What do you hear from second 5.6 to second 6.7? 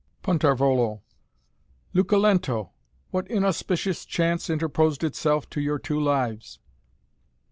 your two lives?